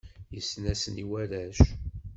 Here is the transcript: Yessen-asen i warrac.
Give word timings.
Yessen-asen 0.33 0.95
i 1.03 1.05
warrac. 1.09 1.57